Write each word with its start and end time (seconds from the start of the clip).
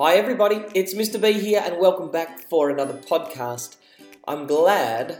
Hi, 0.00 0.14
everybody, 0.14 0.64
it's 0.76 0.94
Mr. 0.94 1.20
B 1.20 1.32
here, 1.32 1.60
and 1.64 1.76
welcome 1.80 2.08
back 2.08 2.48
for 2.48 2.70
another 2.70 2.94
podcast. 2.94 3.74
I'm 4.28 4.46
glad 4.46 5.18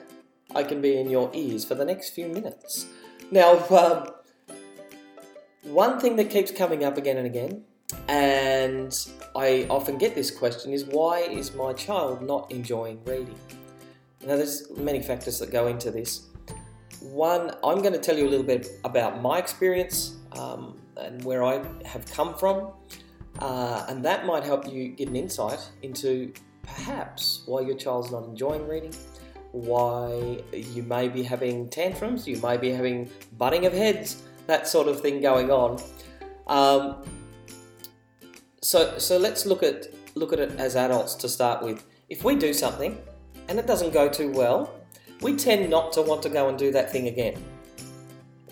I 0.54 0.62
can 0.62 0.80
be 0.80 0.96
in 0.96 1.10
your 1.10 1.32
ears 1.34 1.64
for 1.64 1.74
the 1.74 1.84
next 1.84 2.10
few 2.10 2.28
minutes. 2.28 2.86
Now, 3.32 3.58
um, 3.70 4.06
one 5.64 5.98
thing 5.98 6.14
that 6.14 6.30
keeps 6.30 6.52
coming 6.52 6.84
up 6.84 6.96
again 6.96 7.16
and 7.16 7.26
again, 7.26 7.64
and 8.06 8.96
I 9.34 9.66
often 9.68 9.98
get 9.98 10.14
this 10.14 10.30
question, 10.30 10.72
is 10.72 10.84
why 10.84 11.22
is 11.22 11.52
my 11.56 11.72
child 11.72 12.22
not 12.22 12.48
enjoying 12.52 13.02
reading? 13.04 13.34
Now, 14.24 14.36
there's 14.36 14.70
many 14.76 15.02
factors 15.02 15.40
that 15.40 15.50
go 15.50 15.66
into 15.66 15.90
this. 15.90 16.28
One, 17.00 17.50
I'm 17.64 17.80
going 17.82 17.94
to 17.94 17.98
tell 17.98 18.16
you 18.16 18.28
a 18.28 18.30
little 18.30 18.46
bit 18.46 18.68
about 18.84 19.20
my 19.20 19.40
experience 19.40 20.14
um, 20.38 20.78
and 20.96 21.24
where 21.24 21.42
I 21.42 21.64
have 21.84 22.06
come 22.06 22.32
from, 22.36 22.70
uh, 23.38 23.86
and 23.88 24.04
that 24.04 24.26
might 24.26 24.44
help 24.44 24.70
you 24.70 24.88
get 24.88 25.08
an 25.08 25.16
insight 25.16 25.60
into 25.82 26.32
perhaps 26.62 27.42
why 27.46 27.60
your 27.60 27.76
child's 27.76 28.10
not 28.10 28.24
enjoying 28.24 28.66
reading, 28.66 28.94
why 29.52 30.42
you 30.52 30.82
may 30.82 31.08
be 31.08 31.22
having 31.22 31.68
tantrums, 31.68 32.26
you 32.26 32.40
may 32.42 32.56
be 32.56 32.70
having 32.70 33.10
butting 33.36 33.66
of 33.66 33.72
heads, 33.72 34.22
that 34.46 34.66
sort 34.66 34.88
of 34.88 35.00
thing 35.00 35.20
going 35.20 35.50
on. 35.50 35.80
Um, 36.46 37.04
so, 38.60 38.98
so 38.98 39.18
let's 39.18 39.46
look 39.46 39.62
at 39.62 39.86
look 40.14 40.32
at 40.32 40.40
it 40.40 40.50
as 40.58 40.74
adults 40.74 41.14
to 41.14 41.28
start 41.28 41.62
with. 41.62 41.84
If 42.08 42.24
we 42.24 42.34
do 42.34 42.52
something 42.52 42.98
and 43.48 43.58
it 43.58 43.66
doesn't 43.66 43.92
go 43.92 44.08
too 44.08 44.32
well, 44.32 44.74
we 45.20 45.36
tend 45.36 45.68
not 45.70 45.92
to 45.92 46.02
want 46.02 46.22
to 46.22 46.28
go 46.28 46.48
and 46.48 46.58
do 46.58 46.72
that 46.72 46.90
thing 46.90 47.08
again. 47.08 47.42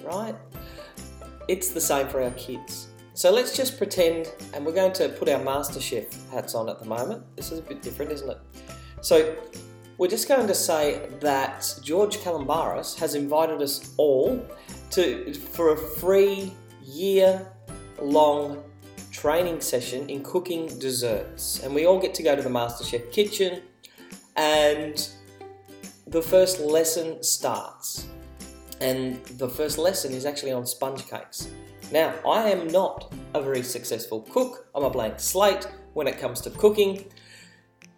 Right? 0.03 0.35
It's 1.49 1.71
the 1.71 1.81
same 1.81 2.09
for 2.09 2.23
our 2.23 2.31
kids. 2.33 2.89
So 3.17 3.31
let's 3.33 3.57
just 3.57 3.79
pretend, 3.79 4.31
and 4.53 4.67
we're 4.67 4.75
going 4.75 4.93
to 4.93 5.09
put 5.09 5.27
our 5.31 5.41
MasterChef 5.41 6.29
hats 6.31 6.55
on 6.55 6.69
at 6.69 6.79
the 6.79 6.85
moment. 6.85 7.25
This 7.35 7.51
is 7.51 7.61
a 7.61 7.63
bit 7.63 7.81
different, 7.81 8.13
isn't 8.13 8.29
it? 8.29 8.37
So 9.01 9.35
we're 9.97 10.11
just 10.11 10.29
going 10.29 10.47
to 10.47 10.55
say 10.55 11.09
that 11.21 11.79
George 11.83 12.19
Calombaris 12.19 12.99
has 12.99 13.15
invited 13.15 13.63
us 13.63 13.95
all 13.97 14.47
to 14.91 15.33
for 15.33 15.73
a 15.73 15.77
free 15.79 16.53
year 16.85 17.51
long 18.03 18.63
training 19.13 19.63
session 19.63 20.11
in 20.11 20.23
cooking 20.23 20.79
desserts. 20.79 21.63
And 21.65 21.75
we 21.75 21.87
all 21.87 21.99
get 21.99 22.13
to 22.17 22.23
go 22.23 22.37
to 22.37 22.43
the 22.43 22.51
MasterChef 22.51 23.11
kitchen 23.13 23.63
and 24.37 25.09
the 26.07 26.21
first 26.21 26.61
lesson 26.61 27.23
starts. 27.23 28.09
And 28.81 29.25
the 29.25 29.49
first 29.49 29.79
lesson 29.79 30.13
is 30.13 30.27
actually 30.27 30.53
on 30.53 30.67
sponge 30.67 31.07
cakes. 31.07 31.49
Now, 31.93 32.15
I 32.29 32.51
am 32.51 32.69
not 32.69 33.13
a 33.35 33.41
very 33.41 33.63
successful 33.63 34.23
cook. 34.23 34.67
I'm 34.75 34.85
a 34.85 34.91
blank 34.91 35.21
slate 35.21 35.67
when 35.95 36.07
it 36.07 36.19
comes 36.19 36.41
to 36.43 36.51
cooking. 36.51 37.05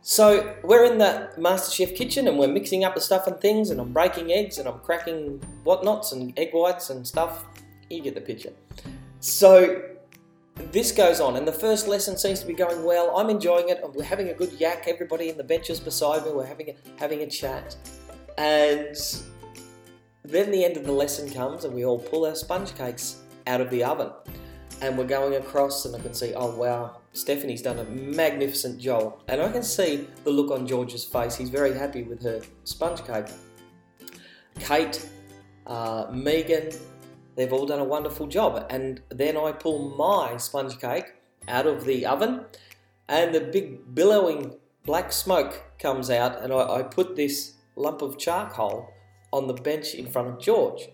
So 0.02 0.54
we're 0.62 0.84
in 0.84 0.98
the 0.98 1.30
MasterChef 1.36 1.96
kitchen 1.96 2.28
and 2.28 2.38
we're 2.38 2.48
mixing 2.48 2.84
up 2.84 2.94
the 2.94 3.00
stuff 3.00 3.26
and 3.26 3.38
things, 3.40 3.70
and 3.70 3.80
I'm 3.80 3.92
breaking 3.92 4.32
eggs 4.32 4.58
and 4.58 4.68
I'm 4.68 4.78
cracking 4.78 5.40
whatnots 5.64 6.12
and 6.12 6.38
egg 6.38 6.50
whites 6.52 6.90
and 6.90 7.06
stuff. 7.06 7.44
You 7.90 8.02
get 8.02 8.14
the 8.14 8.20
picture. 8.20 8.52
So 9.20 9.82
this 10.72 10.92
goes 10.92 11.20
on, 11.20 11.36
and 11.36 11.46
the 11.46 11.52
first 11.52 11.88
lesson 11.88 12.16
seems 12.16 12.40
to 12.40 12.46
be 12.46 12.54
going 12.54 12.84
well. 12.84 13.16
I'm 13.16 13.30
enjoying 13.30 13.68
it. 13.68 13.82
We're 13.94 14.04
having 14.04 14.28
a 14.28 14.34
good 14.34 14.52
yak. 14.52 14.84
Everybody 14.86 15.28
in 15.28 15.36
the 15.36 15.44
benches 15.44 15.80
beside 15.80 16.24
me, 16.24 16.32
we're 16.32 16.46
having 16.46 16.70
a, 16.70 16.74
having 16.98 17.22
a 17.22 17.26
chat, 17.26 17.76
and 18.36 18.96
then 20.28 20.50
the 20.50 20.64
end 20.64 20.76
of 20.76 20.84
the 20.84 20.92
lesson 20.92 21.30
comes, 21.30 21.64
and 21.64 21.74
we 21.74 21.84
all 21.84 21.98
pull 21.98 22.26
our 22.26 22.34
sponge 22.34 22.74
cakes 22.76 23.22
out 23.46 23.60
of 23.60 23.70
the 23.70 23.82
oven, 23.82 24.10
and 24.82 24.96
we're 24.96 25.04
going 25.04 25.34
across, 25.34 25.84
and 25.84 25.96
I 25.96 26.00
can 26.00 26.14
see, 26.14 26.34
oh 26.34 26.54
wow, 26.54 26.98
Stephanie's 27.12 27.62
done 27.62 27.78
a 27.78 27.84
magnificent 27.84 28.78
job, 28.78 29.22
and 29.28 29.40
I 29.40 29.50
can 29.50 29.62
see 29.62 30.06
the 30.24 30.30
look 30.30 30.50
on 30.50 30.66
George's 30.66 31.04
face. 31.04 31.34
He's 31.34 31.50
very 31.50 31.72
happy 31.72 32.02
with 32.02 32.22
her 32.22 32.42
sponge 32.64 33.04
cake. 33.04 33.26
Kate, 34.60 35.08
uh, 35.66 36.06
Megan, 36.12 36.70
they've 37.34 37.52
all 37.52 37.66
done 37.66 37.80
a 37.80 37.84
wonderful 37.84 38.26
job. 38.26 38.66
And 38.70 39.00
then 39.08 39.36
I 39.36 39.52
pull 39.52 39.96
my 39.96 40.36
sponge 40.36 40.78
cake 40.78 41.14
out 41.48 41.66
of 41.66 41.84
the 41.84 42.06
oven, 42.06 42.44
and 43.08 43.34
the 43.34 43.40
big 43.40 43.94
billowing 43.94 44.56
black 44.84 45.12
smoke 45.12 45.62
comes 45.78 46.10
out, 46.10 46.42
and 46.42 46.52
I, 46.52 46.78
I 46.78 46.82
put 46.82 47.16
this 47.16 47.54
lump 47.76 48.02
of 48.02 48.18
charcoal 48.18 48.92
on 49.32 49.46
the 49.46 49.54
bench 49.54 49.94
in 49.94 50.06
front 50.06 50.28
of 50.28 50.40
George. 50.40 50.88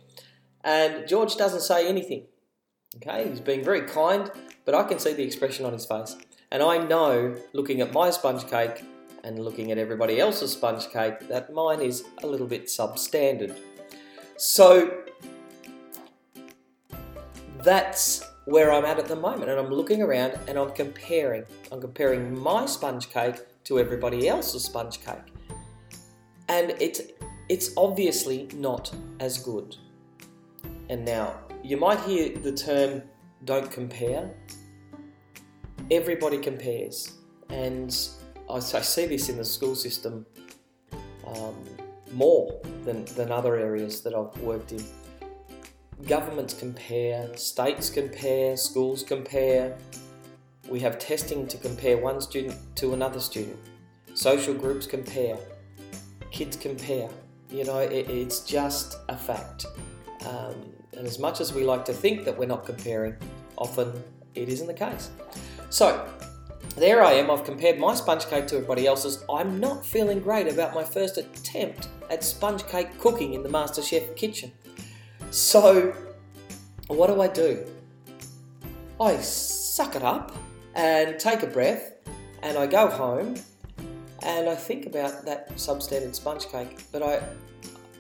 And 0.63 1.07
George 1.07 1.37
doesn't 1.37 1.61
say 1.61 1.89
anything. 1.89 2.27
Okay, 2.97 3.29
he's 3.29 3.41
being 3.41 3.65
very 3.65 3.83
kind, 3.83 4.31
but 4.65 4.75
I 4.75 4.85
can 4.85 4.99
see 4.99 5.13
the 5.13 5.25
expression 5.25 5.67
on 5.67 5.73
his 5.73 5.85
face. 5.85 6.17
And 6.51 6.63
I 6.63 6.79
know, 6.79 7.37
looking 7.53 7.81
at 7.81 7.93
my 7.93 8.11
sponge 8.11 8.47
cake 8.47 8.85
and 9.25 9.39
looking 9.39 9.73
at 9.73 9.79
everybody 9.79 10.21
else's 10.21 10.53
sponge 10.53 10.89
cake, 10.91 11.29
that 11.29 11.53
mine 11.53 11.81
is 11.81 12.05
a 12.23 12.27
little 12.27 12.47
bit 12.47 12.67
substandard. 12.67 13.57
So 14.37 15.03
that's 17.63 18.23
where 18.45 18.73
I'm 18.73 18.85
at 18.85 18.99
at 18.99 19.07
the 19.07 19.17
moment, 19.17 19.51
and 19.51 19.59
I'm 19.59 19.71
looking 19.71 20.03
around 20.03 20.39
and 20.47 20.59
I'm 20.59 20.71
comparing. 20.73 21.45
I'm 21.73 21.81
comparing 21.81 22.39
my 22.39 22.67
sponge 22.67 23.09
cake 23.09 23.37
to 23.65 23.79
everybody 23.79 24.29
else's 24.29 24.65
sponge 24.65 25.01
cake, 25.05 25.33
and 26.49 26.75
it's 26.79 27.01
it's 27.49 27.71
obviously 27.77 28.49
not 28.55 28.95
as 29.21 29.39
good. 29.39 29.77
And 30.89 31.05
now 31.05 31.35
you 31.63 31.77
might 31.77 32.01
hear 32.01 32.37
the 32.37 32.53
term 32.53 33.03
"don't 33.45 33.71
compare." 33.71 34.31
Everybody 35.91 36.39
compares, 36.39 37.13
and 37.51 37.95
I, 38.49 38.59
see 38.59 39.07
this 39.07 39.29
in 39.29 39.37
the 39.37 39.45
school 39.45 39.75
system 39.75 40.25
um, 41.27 41.55
more 42.13 42.59
than, 42.85 43.05
than 43.17 43.31
other 43.31 43.57
areas 43.57 44.01
that 44.01 44.15
I've 44.15 44.41
worked 44.41 44.73
in 44.73 44.83
governments 46.07 46.55
compare, 46.55 47.35
states 47.37 47.89
compare, 47.91 48.57
schools 48.57 49.03
compare. 49.03 49.77
We 50.69 50.81
have 50.81 50.99
testing 50.99 51.47
to 51.49 51.57
compare 51.59 51.99
one 51.99 52.21
student 52.21 52.57
to 52.77 52.95
another 52.95 53.21
student. 53.21 53.59
Social 54.15 54.55
groups 54.55 54.87
compare. 54.87 55.39
Kids 56.31 56.57
compare. 56.57 57.09
You 57.55 57.63
know, 57.63 57.79
it, 57.79 58.11
it's 58.11 58.41
just 58.41 58.99
a 59.09 59.17
fact. 59.17 59.67
Um, 60.27 60.57
and 60.97 61.07
as 61.07 61.21
much 61.21 61.41
as 61.41 61.53
we 61.53 61.63
like 61.63 61.85
to 61.85 61.93
think 61.93 62.25
that 62.25 62.37
we're 62.37 62.49
not 62.49 62.67
comparing, 62.67 63.15
often 63.57 63.93
it 64.35 64.49
isn't 64.49 64.67
the 64.67 64.75
case. 64.75 65.11
So, 65.71 66.09
there 66.75 67.05
I 67.05 67.13
am, 67.13 67.31
I've 67.31 67.45
compared 67.45 67.79
my 67.79 67.95
sponge 67.95 68.27
cake 68.27 68.49
to 68.49 68.57
everybody 68.57 68.89
else's. 68.89 69.25
I'm 69.31 69.61
not 69.61 69.87
feeling 69.87 70.19
great 70.19 70.53
about 70.53 70.75
my 70.75 70.83
first 70.83 71.17
attempt 71.17 71.87
at 72.11 72.25
sponge 72.25 72.67
cake 72.67 72.99
cooking 72.99 73.35
in 73.35 73.45
the 73.45 73.49
MasterChef 73.49 74.17
kitchen. 74.17 74.51
So, 75.31 75.95
what 76.89 77.07
do 77.07 77.21
I 77.21 77.29
do? 77.29 77.65
I 79.01 79.19
suck 79.19 79.95
it 79.95 80.03
up 80.03 80.35
and 80.75 81.21
take 81.21 81.45
a 81.45 81.47
breath, 81.47 81.93
and 82.43 82.59
I 82.59 82.67
go 82.67 82.89
home 82.89 83.37
and 84.25 84.49
I 84.49 84.55
think 84.55 84.87
about 84.87 85.25
that 85.27 85.51
substandard 85.51 86.15
sponge 86.15 86.49
cake. 86.49 86.83
But 86.91 87.03
I, 87.03 87.23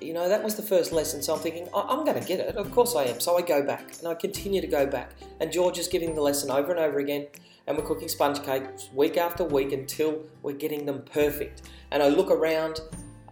you 0.04 0.12
know, 0.12 0.28
that 0.28 0.42
was 0.42 0.54
the 0.54 0.62
first 0.62 0.92
lesson, 0.92 1.22
so 1.22 1.34
I'm 1.34 1.40
thinking, 1.40 1.68
I'm 1.74 2.04
going 2.04 2.20
to 2.20 2.26
get 2.26 2.40
it. 2.40 2.56
Of 2.56 2.70
course 2.70 2.94
I 2.94 3.04
am. 3.04 3.20
So 3.20 3.38
I 3.38 3.42
go 3.42 3.62
back 3.62 3.98
and 3.98 4.08
I 4.08 4.14
continue 4.14 4.60
to 4.60 4.66
go 4.66 4.86
back. 4.86 5.12
And 5.40 5.50
George 5.50 5.78
is 5.78 5.88
giving 5.88 6.14
the 6.14 6.20
lesson 6.20 6.50
over 6.50 6.70
and 6.70 6.80
over 6.80 6.98
again, 6.98 7.26
and 7.66 7.76
we're 7.76 7.84
cooking 7.84 8.08
sponge 8.08 8.42
cakes 8.42 8.90
week 8.92 9.16
after 9.16 9.42
week 9.42 9.72
until 9.72 10.22
we're 10.42 10.52
getting 10.52 10.84
them 10.84 11.02
perfect. 11.10 11.62
And 11.90 12.02
I 12.02 12.08
look 12.08 12.30
around 12.30 12.80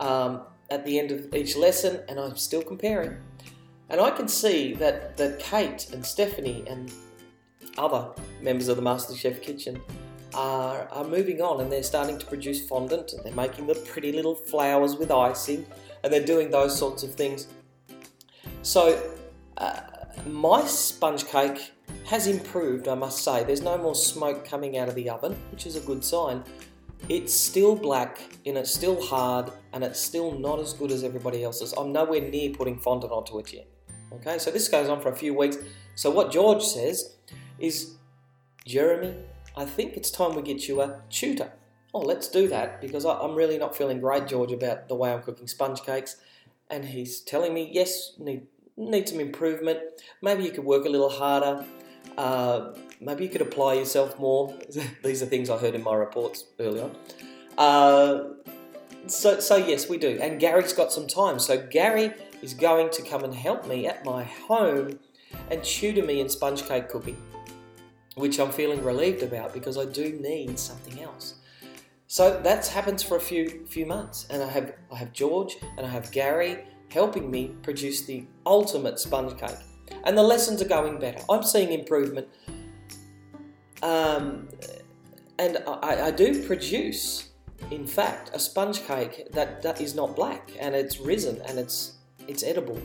um, 0.01 0.43
at 0.71 0.85
the 0.87 0.99
end 0.99 1.11
of 1.11 1.35
each 1.35 1.57
lesson, 1.57 2.01
and 2.09 2.19
I'm 2.19 2.37
still 2.37 2.63
comparing. 2.63 3.17
And 3.91 4.01
I 4.01 4.11
can 4.11 4.27
see 4.27 4.73
that, 4.75 5.19
that 5.19 5.39
Kate 5.39 5.91
and 5.93 6.05
Stephanie 6.05 6.65
and 6.67 6.91
other 7.77 8.09
members 8.41 8.69
of 8.69 8.77
the 8.77 8.83
MasterChef 8.83 9.43
kitchen 9.43 9.81
are, 10.35 10.89
are 10.91 11.05
moving 11.05 11.43
on 11.43 11.61
and 11.61 11.71
they're 11.71 11.83
starting 11.83 12.19
to 12.19 12.27
produce 12.27 12.67
fondant 12.67 13.13
and 13.13 13.23
they're 13.25 13.35
making 13.35 13.67
the 13.67 13.75
pretty 13.75 14.13
little 14.13 14.35
flowers 14.35 14.97
with 14.97 15.11
icing 15.11 15.67
and 16.03 16.13
they're 16.13 16.25
doing 16.25 16.51
those 16.51 16.77
sorts 16.77 17.03
of 17.03 17.15
things. 17.15 17.49
So, 18.63 19.03
uh, 19.57 19.81
my 20.27 20.65
sponge 20.65 21.27
cake 21.27 21.73
has 22.05 22.27
improved, 22.27 22.89
I 22.89 22.95
must 22.95 23.25
say. 23.25 23.45
There's 23.45 23.63
no 23.63 23.79
more 23.79 23.95
smoke 23.95 24.45
coming 24.45 24.79
out 24.79 24.89
of 24.89 24.95
the 24.95 25.09
oven, 25.09 25.37
which 25.51 25.67
is 25.67 25.77
a 25.77 25.81
good 25.81 26.05
sign. 26.05 26.45
It's 27.09 27.35
still 27.35 27.75
black 27.75 28.21
and 28.47 28.57
it's 28.57 28.73
still 28.73 29.01
hard 29.03 29.51
and 29.73 29.83
it's 29.83 29.99
still 29.99 30.39
not 30.39 30.61
as 30.61 30.73
good 30.73 30.93
as 30.93 31.03
everybody 31.03 31.43
else's. 31.43 31.73
I'm 31.73 31.93
nowhere 31.93 32.21
near 32.21 32.51
putting 32.51 32.79
fondant 32.79 33.13
onto 33.13 33.39
it 33.39 33.53
yet. 33.53 33.67
Okay, 34.13 34.39
so 34.39 34.51
this 34.51 34.69
goes 34.69 34.89
on 34.89 35.01
for 35.01 35.11
a 35.11 35.17
few 35.17 35.35
weeks. 35.35 35.57
So 35.95 36.11
what 36.11 36.31
George 36.31 36.63
says 36.63 37.17
is, 37.59 37.97
Jeremy, 38.65 39.15
I 39.57 39.65
think 39.65 39.97
it's 39.97 40.11
time 40.11 40.37
we 40.37 40.43
get 40.43 40.69
you 40.69 40.81
a 40.81 41.01
tutor. 41.11 41.53
Oh, 41.95 42.01
let's 42.01 42.29
do 42.29 42.49
that 42.49 42.81
because 42.81 43.05
I'm 43.05 43.35
really 43.35 43.59
not 43.59 43.77
feeling 43.77 44.01
great, 44.01 44.27
George, 44.27 44.53
about 44.53 44.89
the 44.89 44.95
way 44.95 45.13
I'm 45.13 45.23
cooking 45.23 45.47
sponge 45.47 45.83
cakes. 45.83 46.17
And 46.71 46.87
he's 46.87 47.21
telling 47.21 47.53
me, 47.53 47.69
yes, 47.71 48.13
need 48.19 48.47
need 48.77 49.09
some 49.09 49.21
improvement. 49.21 49.79
Maybe 50.23 50.45
you 50.45 50.51
could 50.51 50.65
work 50.65 50.87
a 50.87 50.89
little 50.89 51.11
harder. 51.11 51.65
Uh, 52.17 52.73
maybe 53.01 53.25
you 53.25 53.31
could 53.31 53.43
apply 53.43 53.75
yourself 53.75 54.19
more. 54.19 54.55
These 55.05 55.23
are 55.23 55.27
things 55.27 55.51
I 55.51 55.59
heard 55.59 55.75
in 55.75 55.83
my 55.83 55.95
reports 55.95 56.45
early 56.59 56.81
on. 56.81 56.97
Uh, 57.59 58.29
so, 59.07 59.41
so 59.41 59.57
yes, 59.57 59.89
we 59.89 59.99
do. 59.99 60.19
And 60.21 60.41
Gary's 60.41 60.73
got 60.73 60.93
some 60.93 61.07
time. 61.07 61.39
So 61.39 61.67
Gary 61.67 62.13
is 62.41 62.55
going 62.55 62.91
to 62.91 63.03
come 63.03 63.25
and 63.25 63.35
help 63.35 63.67
me 63.67 63.87
at 63.87 64.05
my 64.05 64.25
home 64.25 64.99
and 65.51 65.63
tutor 65.63 66.05
me 66.05 66.21
in 66.21 66.29
sponge 66.29 66.67
cake 66.67 66.89
cooking, 66.89 67.17
which 68.15 68.39
I'm 68.39 68.51
feeling 68.51 68.83
relieved 68.85 69.23
about 69.23 69.53
because 69.53 69.77
I 69.77 69.85
do 69.85 70.13
need 70.21 70.59
something 70.59 71.01
else. 71.03 71.35
So 72.13 72.39
that 72.43 72.67
happens 72.67 73.03
for 73.03 73.17
a 73.17 73.21
few 73.21 73.65
few 73.67 73.87
months, 73.87 74.27
and 74.29 74.43
I 74.43 74.51
have 74.51 74.75
I 74.93 74.97
have 74.97 75.15
George 75.15 75.57
and 75.79 75.87
I 75.87 75.89
have 75.89 76.13
Gary 76.13 76.59
helping 76.91 77.31
me 77.31 77.57
produce 77.63 78.05
the 78.05 78.27
ultimate 78.45 78.99
sponge 78.99 79.41
cake, 79.41 79.63
and 80.05 80.19
the 80.19 80.23
lessons 80.23 80.61
are 80.61 80.69
going 80.69 80.99
better. 80.99 81.21
I'm 81.31 81.43
seeing 81.43 81.73
improvement, 81.73 82.29
um, 83.83 84.51
and 85.39 85.57
I, 85.67 86.09
I 86.09 86.11
do 86.11 86.47
produce, 86.47 87.31
in 87.71 87.87
fact, 87.87 88.31
a 88.35 88.39
sponge 88.39 88.83
cake 88.83 89.33
that, 89.33 89.63
that 89.63 89.81
is 89.81 89.95
not 89.95 90.15
black 90.15 90.51
and 90.61 90.75
it's 90.75 91.01
risen 91.01 91.41
and 91.49 91.59
it's 91.59 91.95
it's 92.29 92.43
edible, 92.43 92.79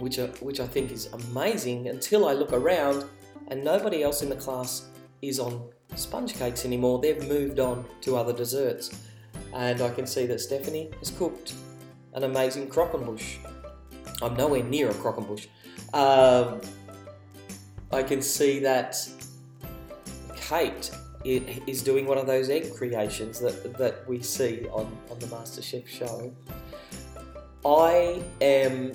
which 0.00 0.18
I, 0.18 0.26
which 0.40 0.58
I 0.58 0.66
think 0.66 0.90
is 0.90 1.06
amazing. 1.12 1.86
Until 1.86 2.26
I 2.26 2.32
look 2.32 2.52
around 2.52 3.04
and 3.52 3.62
nobody 3.62 4.02
else 4.02 4.20
in 4.20 4.28
the 4.28 4.40
class 4.46 4.88
is 5.22 5.38
on 5.38 5.70
sponge 5.94 6.34
cakes 6.34 6.64
anymore. 6.64 7.00
They've 7.00 7.26
moved 7.26 7.60
on 7.60 7.84
to 8.02 8.16
other 8.16 8.32
desserts. 8.32 8.90
And 9.54 9.80
I 9.80 9.90
can 9.90 10.06
see 10.06 10.26
that 10.26 10.40
Stephanie 10.40 10.90
has 10.98 11.10
cooked 11.10 11.54
an 12.14 12.24
amazing 12.24 12.68
croquembouche. 12.68 13.38
I'm 14.20 14.34
nowhere 14.36 14.62
near 14.62 14.90
a 14.90 14.94
croquembouche. 14.94 15.46
Um, 15.94 16.60
I 17.92 18.02
can 18.02 18.22
see 18.22 18.58
that 18.60 18.96
Kate 20.36 20.90
is 21.24 21.82
doing 21.82 22.06
one 22.06 22.18
of 22.18 22.26
those 22.26 22.50
egg 22.50 22.74
creations 22.74 23.38
that, 23.40 23.76
that 23.78 24.08
we 24.08 24.20
see 24.22 24.66
on, 24.72 24.90
on 25.10 25.18
the 25.18 25.26
MasterChef 25.26 25.86
show. 25.86 26.32
I 27.64 28.22
am 28.40 28.92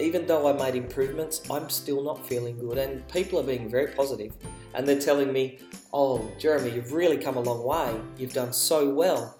even 0.00 0.26
though 0.26 0.48
I 0.48 0.52
made 0.52 0.74
improvements, 0.74 1.42
I'm 1.50 1.68
still 1.68 2.02
not 2.02 2.26
feeling 2.26 2.58
good. 2.58 2.78
And 2.78 3.06
people 3.08 3.38
are 3.40 3.44
being 3.44 3.68
very 3.68 3.88
positive 3.88 4.32
and 4.74 4.86
they're 4.86 5.00
telling 5.00 5.32
me, 5.32 5.58
oh, 5.92 6.30
Jeremy, 6.38 6.70
you've 6.70 6.92
really 6.92 7.16
come 7.16 7.36
a 7.36 7.40
long 7.40 7.64
way. 7.64 8.00
You've 8.16 8.32
done 8.32 8.52
so 8.52 8.88
well. 8.88 9.38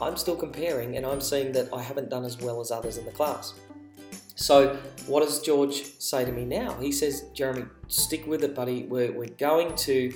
I'm 0.00 0.16
still 0.16 0.36
comparing 0.36 0.96
and 0.96 1.06
I'm 1.06 1.20
seeing 1.20 1.52
that 1.52 1.72
I 1.72 1.82
haven't 1.82 2.10
done 2.10 2.24
as 2.24 2.38
well 2.40 2.60
as 2.60 2.70
others 2.70 2.98
in 2.98 3.04
the 3.04 3.12
class. 3.12 3.54
So, 4.34 4.76
what 5.06 5.22
does 5.22 5.40
George 5.40 5.84
say 5.98 6.24
to 6.24 6.32
me 6.32 6.44
now? 6.44 6.74
He 6.80 6.90
says, 6.90 7.26
Jeremy, 7.34 7.64
stick 7.88 8.26
with 8.26 8.42
it, 8.42 8.54
buddy. 8.54 8.84
We're, 8.84 9.12
we're 9.12 9.26
going 9.26 9.74
to 9.76 10.12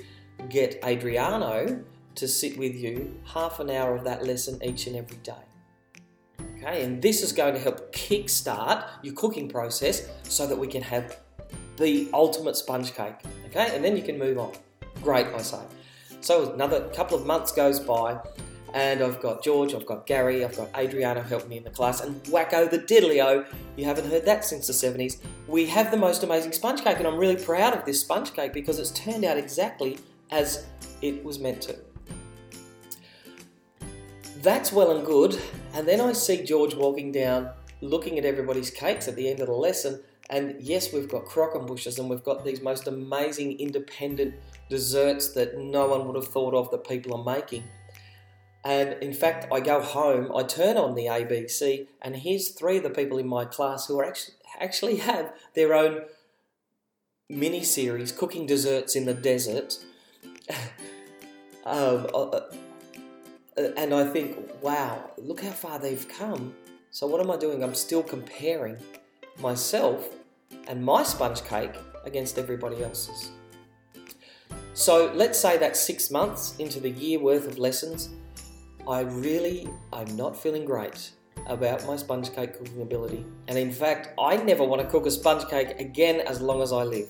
get 0.49 0.83
Adriano 0.83 1.85
to 2.17 2.29
sit 2.29 2.59
with 2.59 2.75
you 2.75 3.21
half 3.25 3.61
an 3.61 3.71
hour 3.71 3.95
of 3.95 4.05
that 4.05 4.25
lesson 4.25 4.59
each 4.65 4.87
and 4.87 4.97
every 4.97 5.19
day. 5.19 5.35
Okay, 6.67 6.83
and 6.83 7.01
this 7.01 7.23
is 7.23 7.33
going 7.33 7.55
to 7.55 7.61
help 7.61 7.93
kickstart 7.93 8.89
your 9.03 9.15
cooking 9.15 9.49
process 9.49 10.09
so 10.25 10.49
that 10.49 10.59
we 10.59 10.67
can 10.67 10.83
have 10.83 11.17
the 11.77 12.09
ultimate 12.13 12.57
sponge 12.57 12.93
cake. 12.93 13.15
Okay, 13.47 13.71
and 13.77 13.85
then 13.85 13.97
you 13.97 14.03
can 14.03 14.19
move 14.19 14.37
on. 14.37 14.53
Great, 15.01 15.27
I 15.29 15.43
say. 15.43 15.61
So 16.21 16.53
another 16.53 16.89
couple 16.89 17.17
of 17.17 17.25
months 17.25 17.53
goes 17.53 17.79
by, 17.79 18.19
and 18.75 19.01
I've 19.01 19.21
got 19.21 19.45
George, 19.45 19.75
I've 19.75 19.87
got 19.87 20.07
Gary, 20.07 20.45
I've 20.45 20.57
got 20.57 20.77
Adriano 20.77 21.23
helping 21.23 21.51
me 21.51 21.59
in 21.59 21.63
the 21.63 21.71
class, 21.71 22.01
and 22.01 22.21
wacko 22.25 22.69
the 22.69 22.81
diddlio, 22.81 23.47
you 23.77 23.85
haven't 23.85 24.11
heard 24.11 24.25
that 24.25 24.45
since 24.45 24.67
the 24.67 24.73
70s. 24.73 25.19
We 25.47 25.67
have 25.67 25.93
the 25.93 25.97
most 25.97 26.25
amazing 26.25 26.51
sponge 26.51 26.83
cake, 26.83 26.99
and 26.99 27.07
I'm 27.07 27.17
really 27.17 27.37
proud 27.37 27.75
of 27.75 27.85
this 27.85 28.01
sponge 28.01 28.33
cake 28.33 28.53
because 28.53 28.81
it's 28.81 28.91
turned 28.91 29.25
out 29.25 29.39
exactly 29.39 29.99
as 30.33 30.67
it 31.01 31.23
was 31.23 31.39
meant 31.39 31.63
to. 31.63 31.77
That's 34.47 34.71
well 34.73 34.97
and 34.97 35.05
good, 35.05 35.37
and 35.75 35.89
then 35.89 36.01
I 36.01 36.13
see 36.13 36.45
George 36.45 36.73
walking 36.73 37.11
down 37.11 37.51
looking 37.81 38.17
at 38.17 38.25
everybody's 38.25 38.71
cakes 38.71 39.09
at 39.09 39.17
the 39.17 39.29
end 39.29 39.41
of 39.41 39.49
the 39.49 39.53
lesson. 39.53 40.05
And 40.31 40.55
yes, 40.61 40.93
we've 40.93 41.09
got 41.09 41.25
bushes 41.67 41.99
and 41.99 42.09
we've 42.09 42.23
got 42.23 42.45
these 42.45 42.63
most 42.63 42.87
amazing 42.87 43.59
independent 43.59 44.37
desserts 44.71 45.33
that 45.33 45.59
no 45.59 45.89
one 45.89 46.07
would 46.07 46.15
have 46.15 46.29
thought 46.29 46.55
of 46.55 46.71
that 46.71 46.87
people 46.87 47.13
are 47.17 47.35
making. 47.35 47.65
And 48.65 48.93
in 49.03 49.13
fact, 49.13 49.49
I 49.53 49.59
go 49.59 49.81
home, 49.81 50.31
I 50.33 50.45
turn 50.45 50.77
on 50.77 50.95
the 50.95 51.07
ABC, 51.07 51.89
and 52.01 52.15
here's 52.15 52.51
three 52.51 52.77
of 52.77 52.85
the 52.85 52.91
people 52.91 53.19
in 53.19 53.27
my 53.27 53.47
class 53.47 53.89
who 53.89 53.99
are 53.99 54.05
actually 54.05 54.35
actually 54.61 54.97
have 54.99 55.33
their 55.55 55.75
own 55.75 56.03
mini 57.29 57.65
series, 57.65 58.13
cooking 58.13 58.47
desserts 58.47 58.95
in 58.95 59.07
the 59.07 59.15
desert. 59.15 59.77
um, 61.65 62.07
uh, 62.15 62.29
uh, 62.29 62.53
and 63.57 63.95
I 63.95 64.05
think, 64.09 64.37
wow, 64.63 65.11
look 65.19 65.41
how 65.43 65.51
far 65.51 65.79
they've 65.79 66.07
come. 66.09 66.55
So 66.91 67.07
what 67.07 67.21
am 67.21 67.31
I 67.31 67.37
doing? 67.37 67.63
I'm 67.63 67.75
still 67.75 68.03
comparing 68.03 68.77
myself 69.41 70.09
and 70.69 70.85
my 70.85 71.03
sponge 71.03 71.45
cake 71.45 71.75
against 72.05 72.39
everybody 72.39 72.83
else's. 72.83 73.31
So 74.75 75.11
let's 75.15 75.39
say 75.39 75.57
that 75.59 75.77
six 75.77 76.11
months 76.11 76.57
into 76.59 76.81
the 76.81 76.91
year 76.91 77.19
worth 77.19 77.47
of 77.47 77.59
lessons, 77.59 78.11
I 78.87 79.01
really, 79.01 79.69
I'm 79.93 80.17
not 80.17 80.37
feeling 80.37 80.65
great 80.65 81.13
about 81.47 81.87
my 81.87 81.97
sponge 81.97 82.33
cake 82.35 82.59
cooking 82.59 82.83
ability. 82.83 83.25
And 83.49 83.59
in 83.59 83.73
fact, 83.73 84.11
I 84.19 84.37
never 84.37 84.65
want 84.65 84.83
to 84.83 84.89
cook 84.89 85.07
a 85.07 85.11
sponge 85.11 85.49
cake 85.49 85.81
again 85.81 86.21
as 86.21 86.41
long 86.41 86.61
as 86.61 86.73
I 86.73 86.83
live. 86.83 87.09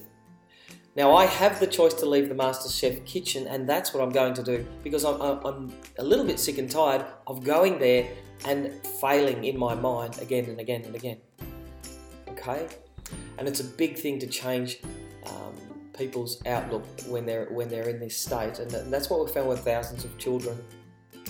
Now, 0.96 1.14
I 1.14 1.26
have 1.26 1.60
the 1.60 1.66
choice 1.66 1.92
to 1.94 2.06
leave 2.06 2.30
the 2.30 2.34
Master 2.34 2.70
Chef 2.70 3.04
kitchen, 3.04 3.46
and 3.48 3.68
that's 3.68 3.92
what 3.92 4.02
I'm 4.02 4.08
going 4.08 4.32
to 4.32 4.42
do 4.42 4.66
because 4.82 5.04
I'm, 5.04 5.20
I'm 5.20 5.74
a 5.98 6.02
little 6.02 6.24
bit 6.24 6.40
sick 6.40 6.56
and 6.56 6.70
tired 6.70 7.04
of 7.26 7.44
going 7.44 7.78
there 7.78 8.08
and 8.46 8.72
failing 8.98 9.44
in 9.44 9.58
my 9.58 9.74
mind 9.74 10.18
again 10.22 10.46
and 10.46 10.58
again 10.58 10.84
and 10.86 10.94
again. 10.94 11.18
Okay? 12.28 12.66
And 13.36 13.46
it's 13.46 13.60
a 13.60 13.64
big 13.64 13.98
thing 13.98 14.18
to 14.20 14.26
change 14.26 14.78
um, 15.26 15.52
people's 15.92 16.42
outlook 16.46 16.86
when 17.06 17.26
they're, 17.26 17.44
when 17.50 17.68
they're 17.68 17.90
in 17.90 18.00
this 18.00 18.16
state, 18.16 18.58
and 18.58 18.70
that's 18.90 19.10
what 19.10 19.22
we 19.22 19.30
found 19.30 19.50
with 19.50 19.60
thousands 19.60 20.02
of 20.02 20.16
children, 20.16 20.58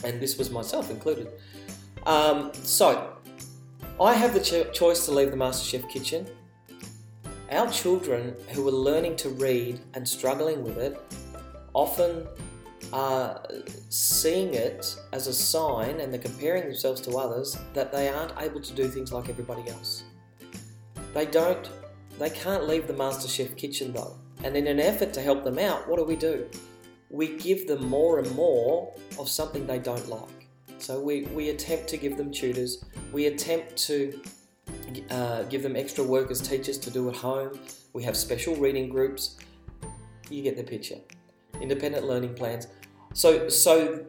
and 0.05 0.21
this 0.21 0.39
was 0.39 0.49
myself 0.49 0.93
included. 0.93 1.27
Um, 2.07 2.53
so, 2.55 3.17
I 4.01 4.15
have 4.15 4.33
the 4.33 4.41
cho- 4.41 4.71
choice 4.71 5.07
to 5.07 5.11
leave 5.11 5.33
the 5.33 5.37
Master 5.37 5.67
Chef 5.67 5.89
kitchen 5.89 6.29
our 7.51 7.71
children 7.71 8.35
who 8.53 8.67
are 8.67 8.73
learning 8.73 9.17
to 9.17 9.29
read 9.31 9.81
and 9.95 10.09
struggling 10.09 10.65
with 10.65 10.79
it 10.79 11.01
often 11.75 12.27
are 12.93 13.43
seeing 13.89 14.55
it 14.55 14.97
as 15.13 15.27
a 15.27 15.33
sign 15.33 16.01
and 16.01 16.13
they're 16.13 16.21
comparing 16.21 16.63
themselves 16.65 17.01
to 17.03 17.17
others 17.17 17.59
that 17.75 17.93
they 17.93 18.09
aren't 18.09 18.33
able 18.41 18.61
to 18.61 18.73
do 18.75 18.89
things 18.89 19.13
like 19.13 19.29
everybody 19.29 19.69
else. 19.71 20.05
They 21.15 21.27
don't, 21.27 21.69
they 22.19 22.31
can't 22.31 22.67
leave 22.67 22.87
the 22.87 22.93
Master 22.93 23.29
Chef 23.29 23.57
kitchen 23.57 23.93
though. 23.93 24.17
And 24.45 24.57
in 24.57 24.67
an 24.67 24.81
effort 24.81 25.13
to 25.15 25.23
help 25.23 25.45
them 25.45 25.59
out, 25.59 25.89
what 25.89 25.99
do 25.99 26.05
we 26.05 26.17
do? 26.17 26.49
We 27.11 27.37
give 27.37 27.67
them 27.67 27.87
more 27.87 28.19
and 28.19 28.31
more 28.35 28.93
of 29.19 29.29
something 29.29 29.67
they 29.67 29.79
don't 29.79 30.09
like. 30.09 30.49
So 30.79 31.01
we, 31.01 31.23
we 31.27 31.51
attempt 31.51 31.89
to 31.89 31.97
give 31.97 32.17
them 32.17 32.31
tutors, 32.31 32.85
we 33.13 33.27
attempt 33.27 33.77
to 33.87 34.21
uh, 35.11 35.43
give 35.45 35.63
them 35.63 35.77
extra 35.77 36.05
work 36.05 36.31
as 36.31 36.41
teachers 36.41 36.79
to 36.79 36.91
do 36.91 37.09
at 37.09 37.17
home. 37.17 37.59
We 37.93 38.03
have 38.05 38.17
special 38.17 38.57
reading 38.57 38.89
groups. 38.89 39.37
You 40.31 40.43
get 40.43 40.57
the 40.57 40.65
picture. 40.65 40.99
Independent 41.61 42.07
learning 42.07 42.35
plans. 42.35 42.69
So, 43.15 43.49
so 43.49 44.05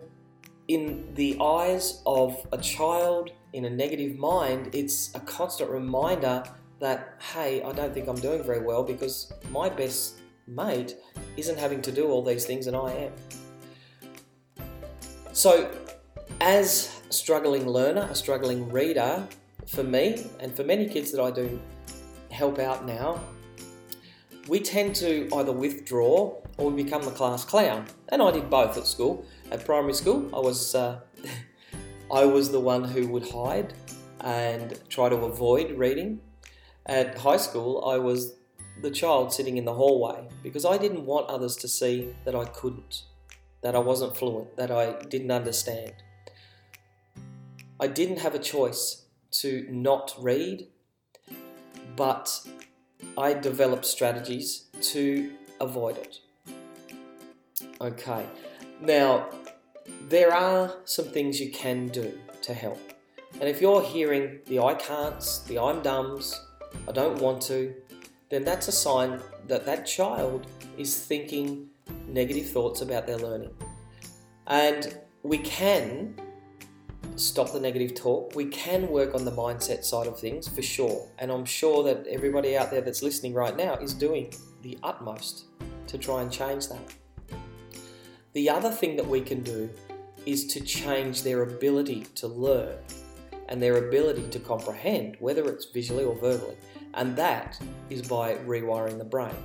in 0.67 1.13
the 1.13 1.37
eyes 1.41 2.01
of 2.05 2.45
a 2.51 2.57
child 2.57 3.31
in 3.53 3.65
a 3.65 3.69
negative 3.69 4.17
mind, 4.17 4.69
it's 4.73 5.13
a 5.15 5.19
constant 5.21 5.69
reminder 5.69 6.43
that, 6.79 7.15
hey, 7.33 7.63
I 7.63 7.71
don't 7.71 7.93
think 7.93 8.07
I'm 8.07 8.19
doing 8.19 8.43
very 8.43 8.59
well 8.59 8.83
because 8.83 9.31
my 9.51 9.69
best 9.69 10.19
mate 10.47 10.95
isn't 11.35 11.57
having 11.57 11.81
to 11.81 11.91
do 11.91 12.09
all 12.09 12.23
these 12.23 12.45
things 12.45 12.67
and 12.67 12.75
I 12.75 12.91
am. 12.91 13.11
So, 15.33 15.71
as 16.41 16.99
a 17.09 17.13
struggling 17.13 17.67
learner, 17.67 18.07
a 18.09 18.15
struggling 18.15 18.71
reader, 18.71 19.27
for 19.67 19.83
me 19.83 20.25
and 20.39 20.55
for 20.55 20.63
many 20.63 20.87
kids 20.87 21.11
that 21.11 21.21
I 21.21 21.31
do 21.31 21.59
help 22.31 22.59
out 22.59 22.85
now, 22.85 23.19
we 24.47 24.59
tend 24.59 24.95
to 24.95 25.27
either 25.35 25.51
withdraw 25.51 26.41
or 26.57 26.69
we 26.71 26.83
become 26.83 27.03
the 27.03 27.11
class 27.11 27.43
clown. 27.43 27.85
And 28.09 28.21
I 28.21 28.31
did 28.31 28.49
both 28.49 28.77
at 28.77 28.87
school. 28.87 29.25
At 29.51 29.65
primary 29.65 29.93
school, 29.93 30.29
I 30.33 30.39
was 30.39 30.73
uh, 30.75 31.01
I 32.13 32.25
was 32.25 32.51
the 32.51 32.59
one 32.59 32.83
who 32.85 33.07
would 33.07 33.29
hide 33.29 33.73
and 34.21 34.79
try 34.89 35.09
to 35.09 35.15
avoid 35.15 35.77
reading. 35.77 36.21
At 36.85 37.17
high 37.17 37.37
school, 37.37 37.83
I 37.85 37.97
was 37.97 38.35
the 38.81 38.91
child 38.91 39.33
sitting 39.33 39.57
in 39.57 39.65
the 39.65 39.73
hallway 39.73 40.27
because 40.41 40.63
I 40.63 40.77
didn't 40.77 41.05
want 41.05 41.27
others 41.29 41.55
to 41.57 41.67
see 41.67 42.13
that 42.23 42.35
I 42.35 42.45
couldn't, 42.45 43.03
that 43.61 43.75
I 43.75 43.79
wasn't 43.79 44.15
fluent, 44.15 44.55
that 44.55 44.71
I 44.71 44.93
didn't 45.09 45.31
understand. 45.31 45.93
I 47.79 47.87
didn't 47.87 48.19
have 48.19 48.33
a 48.33 48.39
choice 48.39 49.06
to 49.31 49.67
not 49.69 50.15
read, 50.19 50.67
but 51.95 52.47
I 53.17 53.33
develop 53.33 53.85
strategies 53.85 54.65
to 54.81 55.31
avoid 55.59 55.97
it. 55.97 56.19
Okay, 57.81 58.25
now 58.81 59.29
there 60.07 60.33
are 60.33 60.77
some 60.85 61.05
things 61.05 61.39
you 61.39 61.51
can 61.51 61.87
do 61.87 62.17
to 62.41 62.53
help. 62.53 62.79
And 63.39 63.49
if 63.49 63.61
you're 63.61 63.83
hearing 63.83 64.39
the 64.47 64.59
I 64.59 64.73
can'ts, 64.73 65.39
the 65.45 65.59
I'm 65.59 65.81
dumbs, 65.81 66.39
I 66.87 66.91
don't 66.91 67.19
want 67.21 67.41
to, 67.43 67.73
then 68.29 68.43
that's 68.43 68.67
a 68.67 68.71
sign 68.71 69.21
that 69.47 69.65
that 69.65 69.85
child 69.85 70.47
is 70.77 71.05
thinking 71.05 71.67
negative 72.07 72.49
thoughts 72.49 72.81
about 72.81 73.07
their 73.07 73.17
learning. 73.17 73.53
And 74.47 74.97
we 75.23 75.37
can 75.37 76.15
stop 77.15 77.51
the 77.51 77.59
negative 77.59 77.95
talk. 77.95 78.35
We 78.35 78.45
can 78.45 78.87
work 78.89 79.15
on 79.15 79.25
the 79.25 79.31
mindset 79.31 79.83
side 79.83 80.07
of 80.07 80.19
things 80.19 80.47
for 80.47 80.61
sure. 80.61 81.07
And 81.19 81.31
I'm 81.31 81.45
sure 81.45 81.83
that 81.83 82.05
everybody 82.07 82.57
out 82.57 82.71
there 82.71 82.81
that's 82.81 83.01
listening 83.01 83.33
right 83.33 83.55
now 83.55 83.75
is 83.75 83.93
doing 83.93 84.33
the 84.61 84.77
utmost 84.83 85.45
to 85.87 85.97
try 85.97 86.21
and 86.21 86.31
change 86.31 86.67
that. 86.69 86.93
The 88.33 88.49
other 88.49 88.69
thing 88.69 88.95
that 88.97 89.07
we 89.07 89.21
can 89.21 89.41
do 89.41 89.69
is 90.25 90.45
to 90.47 90.59
change 90.59 91.23
their 91.23 91.43
ability 91.43 92.05
to 92.15 92.27
learn 92.27 92.77
and 93.49 93.63
their 93.63 93.87
ability 93.87 94.27
to 94.29 94.39
comprehend, 94.39 95.15
whether 95.19 95.49
it's 95.49 95.65
visually 95.65 96.03
or 96.03 96.15
verbally. 96.15 96.57
And 96.93 97.15
that 97.15 97.59
is 97.89 98.01
by 98.01 98.35
rewiring 98.35 98.97
the 98.97 99.05
brain. 99.05 99.35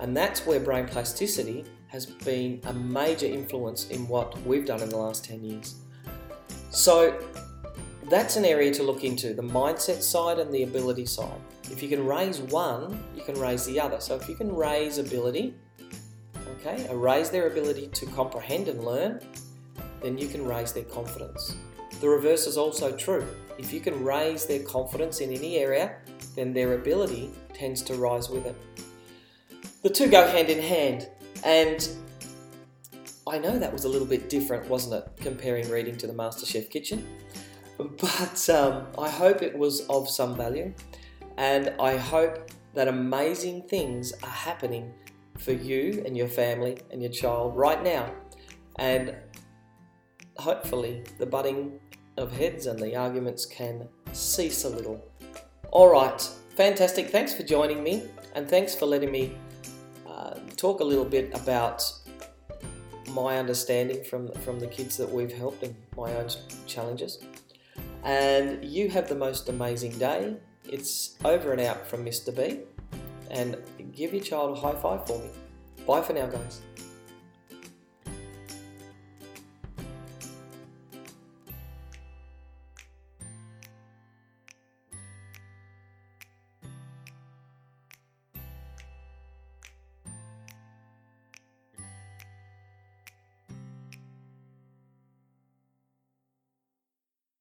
And 0.00 0.16
that's 0.16 0.46
where 0.46 0.58
brain 0.58 0.86
plasticity 0.86 1.64
has 1.88 2.06
been 2.06 2.60
a 2.64 2.72
major 2.72 3.26
influence 3.26 3.88
in 3.90 4.08
what 4.08 4.40
we've 4.42 4.66
done 4.66 4.82
in 4.82 4.88
the 4.88 4.96
last 4.96 5.24
10 5.24 5.44
years. 5.44 5.74
So 6.76 7.18
that's 8.10 8.36
an 8.36 8.44
area 8.44 8.70
to 8.74 8.82
look 8.82 9.02
into 9.02 9.32
the 9.32 9.42
mindset 9.42 10.02
side 10.02 10.38
and 10.38 10.52
the 10.52 10.62
ability 10.62 11.06
side. 11.06 11.40
If 11.72 11.82
you 11.82 11.88
can 11.88 12.06
raise 12.06 12.38
one, 12.38 13.02
you 13.16 13.22
can 13.22 13.40
raise 13.40 13.64
the 13.64 13.80
other. 13.80 13.98
So 13.98 14.14
if 14.14 14.28
you 14.28 14.34
can 14.34 14.54
raise 14.54 14.98
ability, 14.98 15.54
okay, 16.60 16.86
uh, 16.86 16.94
raise 16.94 17.30
their 17.30 17.46
ability 17.46 17.88
to 17.88 18.06
comprehend 18.06 18.68
and 18.68 18.84
learn, 18.84 19.20
then 20.02 20.18
you 20.18 20.28
can 20.28 20.44
raise 20.44 20.74
their 20.74 20.84
confidence. 20.84 21.56
The 22.02 22.10
reverse 22.10 22.46
is 22.46 22.58
also 22.58 22.94
true. 22.94 23.26
If 23.56 23.72
you 23.72 23.80
can 23.80 24.04
raise 24.04 24.44
their 24.44 24.62
confidence 24.62 25.20
in 25.20 25.32
any 25.32 25.56
area, 25.56 25.96
then 26.34 26.52
their 26.52 26.74
ability 26.74 27.30
tends 27.54 27.80
to 27.84 27.94
rise 27.94 28.28
with 28.28 28.44
it. 28.44 28.56
The 29.82 29.88
two 29.88 30.08
go 30.08 30.26
hand 30.26 30.50
in 30.50 30.62
hand, 30.62 31.08
and 31.42 31.88
I 33.28 33.38
know 33.38 33.58
that 33.58 33.72
was 33.72 33.84
a 33.84 33.88
little 33.88 34.06
bit 34.06 34.28
different, 34.28 34.68
wasn't 34.68 35.02
it, 35.02 35.10
comparing 35.16 35.68
reading 35.68 35.96
to 35.96 36.06
the 36.06 36.12
MasterChef 36.12 36.70
kitchen? 36.70 37.04
But 37.76 38.48
um, 38.48 38.86
I 38.98 39.10
hope 39.10 39.42
it 39.42 39.56
was 39.56 39.80
of 39.88 40.08
some 40.08 40.36
value, 40.36 40.72
and 41.36 41.74
I 41.80 41.96
hope 41.96 42.50
that 42.74 42.86
amazing 42.86 43.62
things 43.62 44.12
are 44.22 44.30
happening 44.30 44.94
for 45.38 45.52
you 45.52 46.02
and 46.06 46.16
your 46.16 46.28
family 46.28 46.78
and 46.92 47.02
your 47.02 47.10
child 47.10 47.56
right 47.56 47.82
now. 47.82 48.12
And 48.78 49.14
hopefully, 50.36 51.02
the 51.18 51.26
butting 51.26 51.80
of 52.16 52.32
heads 52.32 52.66
and 52.66 52.78
the 52.78 52.94
arguments 52.94 53.44
can 53.44 53.88
cease 54.12 54.64
a 54.64 54.68
little. 54.68 55.04
All 55.72 55.90
right, 55.90 56.20
fantastic. 56.54 57.10
Thanks 57.10 57.34
for 57.34 57.42
joining 57.42 57.82
me, 57.82 58.04
and 58.36 58.48
thanks 58.48 58.74
for 58.74 58.86
letting 58.86 59.10
me 59.10 59.36
uh, 60.08 60.34
talk 60.56 60.78
a 60.78 60.84
little 60.84 61.04
bit 61.04 61.30
about 61.34 61.82
my 63.16 63.38
understanding 63.38 64.04
from 64.04 64.30
from 64.44 64.60
the 64.60 64.66
kids 64.66 64.96
that 64.98 65.10
we've 65.10 65.32
helped 65.32 65.62
and 65.62 65.74
my 65.96 66.12
own 66.14 66.28
challenges. 66.66 67.18
And 68.04 68.64
you 68.64 68.88
have 68.90 69.08
the 69.08 69.16
most 69.26 69.48
amazing 69.48 69.98
day. 69.98 70.36
It's 70.64 71.16
over 71.24 71.52
and 71.52 71.60
out 71.60 71.86
from 71.86 72.04
Mr. 72.04 72.30
B. 72.38 72.60
And 73.30 73.56
give 73.92 74.12
your 74.12 74.22
child 74.22 74.56
a 74.56 74.60
high 74.60 74.78
five 74.84 75.06
for 75.06 75.18
me. 75.18 75.30
Bye 75.86 76.02
for 76.02 76.12
now, 76.12 76.26
guys. 76.26 76.60